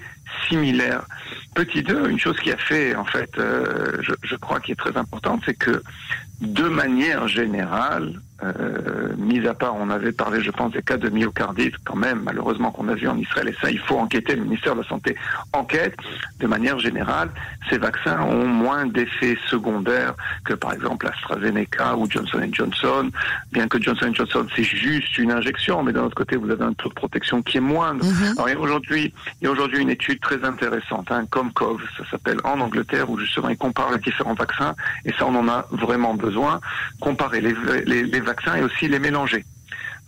similaires. 0.47 1.03
Petit 1.55 1.83
2, 1.83 2.09
une 2.09 2.19
chose 2.19 2.39
qui 2.39 2.51
a 2.51 2.57
fait, 2.57 2.95
en 2.95 3.05
fait, 3.05 3.29
euh, 3.37 3.97
je, 4.01 4.13
je, 4.23 4.35
crois 4.35 4.59
qui 4.59 4.71
est 4.71 4.75
très 4.75 4.95
importante, 4.95 5.41
c'est 5.45 5.57
que 5.57 5.83
de 6.39 6.63
manière 6.63 7.27
générale, 7.27 8.19
euh, 8.43 9.13
mis 9.17 9.45
à 9.47 9.53
part, 9.53 9.75
on 9.75 9.89
avait 9.89 10.11
parlé, 10.11 10.41
je 10.41 10.51
pense, 10.51 10.71
des 10.71 10.81
cas 10.81 10.97
de 10.97 11.09
myocardite, 11.09 11.75
quand 11.85 11.95
même, 11.95 12.21
malheureusement, 12.23 12.71
qu'on 12.71 12.87
a 12.87 12.95
vu 12.95 13.07
en 13.07 13.17
Israël, 13.17 13.47
et 13.49 13.55
ça, 13.61 13.69
il 13.69 13.79
faut 13.79 13.97
enquêter, 13.97 14.35
le 14.35 14.43
ministère 14.43 14.75
de 14.75 14.81
la 14.81 14.87
Santé 14.87 15.15
enquête. 15.53 15.95
De 16.39 16.47
manière 16.47 16.79
générale, 16.79 17.29
ces 17.69 17.77
vaccins 17.77 18.19
ont 18.21 18.47
moins 18.47 18.87
d'effets 18.87 19.37
secondaires 19.47 20.15
que, 20.43 20.53
par 20.53 20.73
exemple, 20.73 21.07
AstraZeneca 21.07 21.95
ou 21.95 22.09
Johnson 22.09 22.41
Johnson, 22.51 23.11
bien 23.51 23.67
que 23.67 23.81
Johnson 23.81 24.11
Johnson, 24.13 24.47
c'est 24.55 24.63
juste 24.63 25.17
une 25.19 25.31
injection, 25.31 25.83
mais 25.83 25.93
d'un 25.93 26.05
autre 26.05 26.15
côté, 26.15 26.35
vous 26.35 26.49
avez 26.49 26.63
un 26.63 26.73
taux 26.73 26.89
de 26.89 26.95
protection 26.95 27.41
qui 27.43 27.57
est 27.57 27.61
moindre. 27.61 28.03
Alors, 28.37 28.49
il 28.49 28.53
y 28.53 28.55
a 28.55 28.59
aujourd'hui, 28.59 29.13
il 29.41 29.45
y 29.45 29.47
a 29.47 29.51
aujourd'hui 29.51 29.81
une 29.81 29.91
étude 29.91 30.19
très 30.19 30.43
intéressante, 30.43 31.11
hein, 31.11 31.25
Comcov, 31.29 31.79
ça 31.97 32.03
s'appelle 32.09 32.37
en 32.43 32.59
Angleterre, 32.59 33.09
où 33.09 33.19
justement, 33.19 33.49
ils 33.49 33.57
comparent 33.57 33.91
les 33.91 33.99
différents 33.99 34.33
vaccins, 34.33 34.73
et 35.05 35.11
ça, 35.13 35.27
on 35.27 35.35
en 35.35 35.47
a 35.47 35.67
vraiment 35.71 36.15
besoin, 36.15 36.59
comparer 36.99 37.41
les, 37.41 37.55
les, 37.85 38.03
les 38.03 38.19
vaccins 38.19 38.30
et 38.55 38.61
aussi 38.61 38.87
les 38.87 38.99
mélanger. 38.99 39.45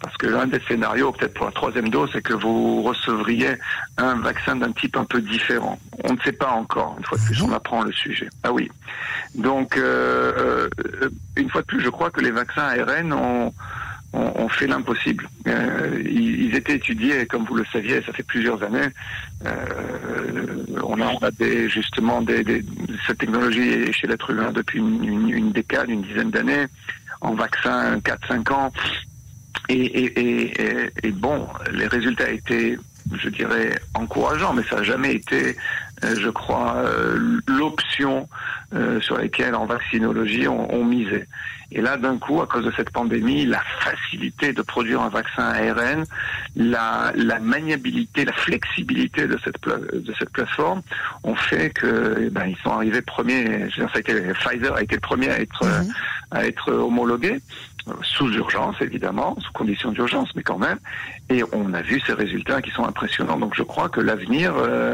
Parce 0.04 0.18
que 0.18 0.28
l'un 0.28 0.48
des 0.48 0.60
scénarios, 0.68 1.14
peut-être 1.14 1.34
pour 1.34 1.46
la 1.46 1.54
troisième 1.54 1.88
dose, 1.88 2.10
c'est 2.12 2.22
que 2.22 2.34
vous 2.34 2.84
recevriez 2.84 3.56
un 3.98 4.16
vaccin 4.16 4.58
d'un 4.58 4.74
type 4.74 4.98
un 4.98 5.06
peu 5.06 5.22
différent. 5.22 5.80
On 6.04 6.14
ne 6.14 6.20
sait 6.20 6.34
pas 6.34 6.52
encore, 6.52 6.96
une 6.98 7.06
fois 7.06 7.18
de 7.18 7.24
plus, 7.24 7.42
on 7.42 7.54
apprend 7.54 7.84
le 7.84 7.94
sujet. 7.94 8.28
Ah 8.44 8.52
oui. 8.52 8.70
Donc, 9.34 9.78
euh, 9.78 10.68
euh, 10.78 11.10
une 11.38 11.50
fois 11.50 11.62
de 11.62 11.68
plus, 11.68 11.80
je 11.80 11.90
crois 11.90 12.12
que 12.12 12.20
les 12.20 12.32
vaccins 12.32 12.64
ARN 12.64 13.14
ont, 13.14 13.54
ont, 14.12 14.50
fait 14.50 14.68
l'impossible. 14.68 15.30
Euh, 15.48 16.04
ils, 16.04 16.54
étaient 16.54 16.76
étudiés, 16.76 17.26
comme 17.26 17.46
vous 17.46 17.56
le 17.56 17.66
saviez, 17.72 18.04
ça 18.04 18.12
fait 18.12 18.24
plusieurs 18.24 18.62
années. 18.62 18.90
on 20.84 21.00
a, 21.00 21.32
des, 21.32 21.70
justement 21.70 22.22
des, 22.22 22.44
cette 23.08 23.20
technologie 23.20 23.92
chez 23.94 24.08
l'être 24.08 24.30
humain 24.30 24.52
depuis 24.52 24.80
une, 24.80 25.30
une 25.30 25.52
décade, 25.54 25.90
une 25.90 26.02
dizaine 26.02 26.30
d'années 26.30 26.68
en 27.24 27.34
vaccin 27.34 27.98
4-5 28.00 28.54
ans. 28.54 28.72
Et, 29.70 31.12
bon, 31.14 31.48
les 31.72 31.88
résultats 31.88 32.30
étaient, 32.30 32.78
je 33.16 33.30
dirais, 33.30 33.80
encourageants, 33.96 34.54
mais 34.54 34.64
ça 34.70 34.78
n'a 34.78 34.84
jamais 34.84 35.16
été, 35.16 35.56
je 36.16 36.30
crois, 36.30 36.76
euh, 36.78 37.40
l'option 37.48 38.28
euh, 38.74 39.00
sur 39.02 39.18
laquelle 39.18 39.56
en 39.56 39.66
vaccinologie 39.66 40.48
on, 40.48 40.84
misait. 40.84 41.28
Et 41.72 41.82
là, 41.82 41.98
d'un 41.98 42.18
coup, 42.18 42.42
à 42.42 42.48
cause 42.48 42.66
de 42.66 42.72
cette 42.76 42.92
pandémie, 42.92 43.46
la 43.46 43.62
facilité 43.80 44.54
de 44.54 44.62
produire 44.62 45.02
un 45.02 45.10
vaccin 45.10 45.44
ARN, 45.44 46.06
la, 46.56 47.12
la 47.16 47.40
maniabilité, 47.40 48.26
la 48.26 48.34
flexibilité 48.34 49.28
de 49.28 49.40
cette, 49.44 49.56
de 49.66 50.14
cette 50.20 50.30
plateforme 50.30 50.82
ont 51.24 51.36
fait 51.36 51.72
que, 51.72 52.26
eh 52.26 52.30
ben, 52.30 52.46
ils 52.46 52.58
sont 52.58 52.72
arrivés 52.72 53.02
premiers. 53.02 53.70
ça 53.76 53.86
a 53.94 54.00
été, 54.00 54.14
Pfizer 54.34 54.76
a 54.76 54.84
été 54.84 54.96
le 54.96 55.02
premier 55.02 55.30
à 55.30 55.40
être, 55.40 55.66
mhm. 55.66 55.94
à 56.32 56.46
être 56.46 56.72
homologué 56.72 57.42
sous 58.02 58.32
urgence 58.34 58.76
évidemment, 58.82 59.36
sous 59.40 59.52
conditions 59.52 59.92
d'urgence, 59.92 60.30
mais 60.36 60.44
quand 60.44 60.58
même. 60.58 60.80
Et 61.30 61.44
on 61.52 61.74
a 61.74 61.82
vu 61.82 62.02
ces 62.06 62.14
résultats 62.14 62.62
qui 62.62 62.72
sont 62.72 62.86
impressionnants. 62.86 63.38
Donc 63.38 63.56
je 63.56 63.64
crois 63.64 63.90
que 63.90 64.02
l'avenir, 64.02 64.54
euh, 64.56 64.94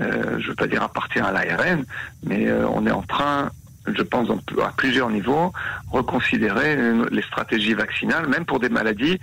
euh, 0.00 0.38
je 0.38 0.44
ne 0.44 0.48
veux 0.48 0.54
pas 0.54 0.66
dire 0.66 0.82
appartient 0.82 1.20
à 1.20 1.32
l'ARN, 1.32 1.84
mais 2.24 2.46
euh, 2.46 2.66
on 2.68 2.86
est 2.86 2.92
en 2.92 3.02
train 3.02 3.50
je 3.96 4.02
pense 4.02 4.28
à 4.28 4.72
plusieurs 4.76 5.08
niveaux, 5.08 5.50
reconsidérer 5.90 6.76
les 7.10 7.22
stratégies 7.22 7.72
vaccinales, 7.72 8.28
même 8.28 8.44
pour 8.44 8.60
des 8.60 8.68
maladies 8.68 9.18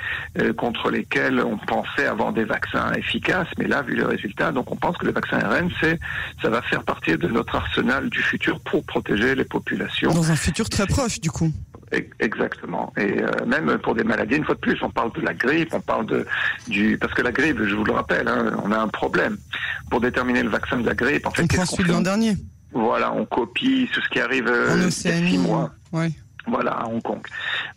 contre 0.58 0.90
lesquelles 0.90 1.40
on 1.40 1.56
pensait 1.58 2.08
avoir 2.08 2.34
des 2.34 2.46
vaccins 2.46 2.92
efficaces, 2.94 3.48
mais 3.60 3.68
là, 3.68 3.84
vu 3.84 3.96
les 3.96 4.04
résultats, 4.04 4.52
donc 4.52 4.72
on 4.72 4.76
pense 4.76 4.98
que 4.98 5.06
le 5.06 5.12
vaccin 5.12 5.38
ARN, 5.38 5.70
c'est, 5.80 6.00
ça 6.42 6.50
va 6.50 6.64
faire 6.64 6.82
partie 6.82 7.16
de 7.16 7.28
notre 7.28 7.54
arsenal 7.54 8.10
du 8.10 8.24
futur 8.24 8.60
pour 8.62 8.84
protéger 8.86 9.36
les 9.36 9.46
populations. 9.46 10.12
Dans 10.12 10.32
un 10.32 10.36
futur 10.36 10.68
très 10.68 10.88
proche, 10.88 11.22
du 11.22 11.30
coup. 11.30 11.52
Exactement. 12.20 12.92
Et 12.98 13.22
euh, 13.22 13.30
même 13.46 13.78
pour 13.80 13.96
des 13.96 14.04
maladies, 14.04 14.36
une 14.36 14.46
fois 14.46 14.56
de 14.56 14.60
plus, 14.60 14.78
on 14.82 14.90
parle 14.90 15.12
de 15.14 15.22
la 15.22 15.34
grippe, 15.34 15.74
on 15.74 15.82
parle 15.82 16.06
de 16.06 16.26
du 16.68 16.98
parce 16.98 17.14
que 17.14 17.22
la 17.22 17.32
grippe, 17.32 17.62
je 17.64 17.76
vous 17.76 17.84
le 17.84 17.94
rappelle, 17.94 18.28
hein, 18.28 18.58
on 18.64 18.72
a 18.72 18.78
un 18.78 18.88
problème 18.88 19.38
pour 19.90 20.02
déterminer 20.02 20.44
le 20.44 20.50
vaccin 20.50 20.78
de 20.78 20.86
la 20.86 20.96
grippe. 20.96 21.26
En 21.26 21.32
fait, 21.32 21.46
on 21.58 21.66
celui 21.66 21.92
l'an 21.92 22.02
dernier. 22.02 22.36
Voilà, 22.72 23.14
on 23.14 23.26
copie 23.26 23.90
ce 23.94 24.10
qui 24.10 24.20
arrive 24.20 24.48
euh, 24.48 24.90
six 24.90 25.38
mois. 25.38 25.72
Oui. 25.94 26.14
Voilà, 26.48 26.74
à 26.74 26.86
Hong 26.86 27.02
Kong. 27.02 27.26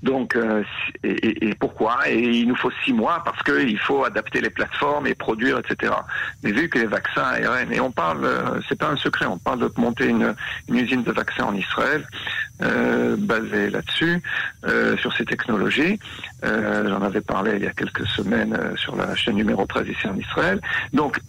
Donc, 0.03 0.37
euh, 0.37 0.63
et, 1.03 1.55
pourquoi? 1.59 2.01
Et 2.07 2.19
il 2.19 2.49
nous 2.49 2.57
faut 2.57 2.71
six 2.85 2.93
mois 2.93 3.23
parce 3.25 3.43
qu'il 3.43 3.79
faut 3.79 4.05
adapter 4.05 4.43
les 4.43 4.51
plateformes 4.51 5.07
et 5.07 5.15
produire, 5.15 5.59
etc. 5.59 5.95
Mais 6.43 6.53
vu 6.53 6.69
que 6.69 6.79
les 6.79 6.87
vaccins 6.87 7.23
ARN, 7.23 7.73
et 7.73 7.81
on 7.81 7.91
parle, 7.91 8.29
c'est 8.69 8.79
pas 8.79 8.89
un 8.91 8.97
secret, 8.97 9.25
on 9.25 9.39
parle 9.39 9.61
de 9.61 9.73
monter 9.79 10.09
une, 10.09 10.35
une 10.69 10.77
usine 10.77 11.03
de 11.03 11.13
vaccins 11.13 11.45
en 11.45 11.55
Israël, 11.55 12.07
euh, 12.63 13.17
basée 13.17 13.71
là-dessus, 13.71 14.23
euh, 14.65 14.97
sur 14.99 15.13
ces 15.17 15.25
technologies. 15.25 15.99
Euh, 16.45 16.89
J'en 16.89 17.03
avais 17.03 17.21
parlé 17.21 17.53
il 17.57 17.65
y 17.65 17.67
a 17.67 17.73
quelques 17.73 18.07
semaines 18.09 18.55
euh, 18.59 18.77
sur 18.77 18.97
la 18.97 19.15
chaîne 19.15 19.37
numéro 19.37 19.67
13 19.67 19.89
ici 19.89 20.07
en 20.07 20.17
Israël. 20.17 20.61
Donc, 20.93 21.21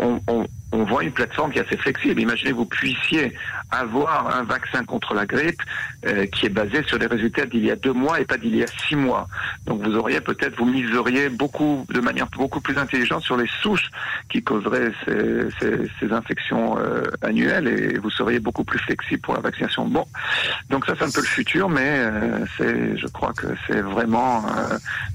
on, 0.00 0.20
on 0.28 0.46
on 0.74 0.82
voit 0.82 1.04
une 1.04 1.12
plateforme 1.12 1.52
qui 1.52 1.58
est 1.58 1.66
assez 1.66 1.76
flexible. 1.76 2.20
Imaginez 2.20 2.52
vous 2.52 2.66
puissiez 2.66 3.32
avoir 3.70 4.36
un 4.36 4.42
vaccin 4.42 4.84
contre 4.84 5.14
la 5.14 5.24
grippe 5.24 5.60
euh, 6.04 6.26
qui 6.26 6.46
est 6.46 6.50
basé 6.50 6.82
sur 6.84 6.98
les 6.98 7.06
résultats 7.06 7.46
d'il 7.46 7.64
y 7.64 7.70
a 7.70 7.76
deux 7.76 7.92
mois 7.92 8.20
et 8.20 8.24
pas 8.24 8.36
d'il 8.36 8.56
y 8.56 8.62
a 8.62 8.66
six 8.66 8.96
mois. 8.96 9.28
Donc 9.66 9.82
vous 9.82 9.94
auriez 9.94 10.20
peut-être, 10.20 10.56
vous 10.56 10.66
miseriez 10.66 11.28
beaucoup, 11.28 11.86
de 11.90 12.00
manière 12.00 12.26
beaucoup 12.26 12.60
plus 12.60 12.76
intelligente 12.76 13.22
sur 13.22 13.36
les 13.36 13.48
souches 13.62 13.88
qui 14.28 14.42
causeraient 14.42 14.90
ces, 15.06 16.12
infections 16.12 16.78
euh, 16.78 17.02
annuelles 17.22 17.66
et 17.66 17.98
vous 17.98 18.10
seriez 18.10 18.38
beaucoup 18.38 18.64
plus 18.64 18.78
flexible 18.80 19.22
pour 19.22 19.34
la 19.34 19.40
vaccination. 19.40 19.86
Bon, 19.86 20.06
donc 20.70 20.86
ça 20.86 20.94
c'est 20.98 21.04
un 21.04 21.10
peu 21.10 21.20
le 21.20 21.26
futur, 21.26 21.68
mais 21.68 21.80
euh, 21.86 22.44
c'est, 22.56 22.96
je 22.96 23.06
crois 23.06 23.32
que 23.32 23.48
c'est 23.66 23.80
vraiment 23.80 24.44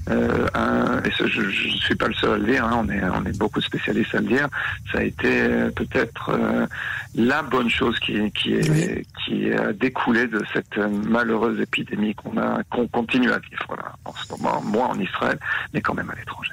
un, 0.08 1.02
et 1.04 1.10
je 1.10 1.40
ne 1.40 1.78
suis 1.78 1.94
pas 1.94 2.08
le 2.08 2.14
seul 2.14 2.32
à 2.32 2.38
le 2.38 2.46
dire, 2.46 2.64
hein, 2.64 2.84
on 2.84 2.88
est 2.88 3.02
on 3.02 3.24
est 3.24 3.38
beaucoup 3.38 3.60
spécialistes 3.60 4.14
à 4.14 4.20
le 4.20 4.26
dire, 4.26 4.48
ça 4.92 4.98
a 4.98 5.02
été 5.02 5.48
peut-être 5.74 6.30
euh, 6.30 6.66
la 7.14 7.42
bonne 7.42 7.68
chose 7.68 7.98
qui, 8.00 8.30
qui, 8.32 8.54
est, 8.54 9.04
qui 9.24 9.52
a 9.52 9.72
découlé 9.72 10.26
de 10.26 10.42
cette 10.52 10.76
malheureuse 10.76 11.60
épidémie 11.60 12.14
qu'on 12.14 12.36
a 12.38 12.62
qu'on 12.70 12.86
continue 12.88 13.30
à 13.32 13.38
vivre 13.38 13.76
là, 13.76 13.94
en 14.04 14.14
ce 14.14 14.32
moment, 14.32 14.62
moi 14.62 14.88
en 14.88 14.98
Israël, 14.98 15.38
mais 15.72 15.80
quand 15.80 15.94
même 15.94 16.10
à 16.10 16.14
l'étranger. 16.14 16.52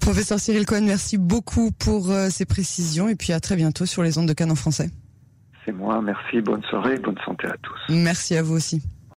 Professeur 0.00 0.38
Cyril 0.38 0.64
Cohen, 0.64 0.82
merci 0.82 1.18
beaucoup 1.18 1.70
pour 1.70 2.10
euh, 2.10 2.28
ces 2.30 2.46
précisions 2.46 3.08
et 3.08 3.14
puis 3.14 3.32
à 3.32 3.40
très 3.40 3.56
bientôt 3.56 3.86
sur 3.86 4.02
les 4.02 4.18
ondes 4.18 4.28
de 4.28 4.32
Cannes 4.32 4.50
en 4.50 4.56
français. 4.56 4.90
Moi, 5.72 6.00
merci, 6.02 6.40
bonne 6.40 6.62
soirée, 6.64 6.98
bonne 6.98 7.18
santé 7.24 7.46
à 7.46 7.56
tous. 7.62 7.80
Merci 7.88 8.36
à 8.36 8.42
vous 8.42 8.56
aussi. 8.56 8.82